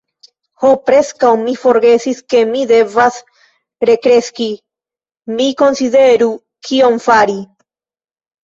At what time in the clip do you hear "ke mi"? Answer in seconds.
2.33-2.63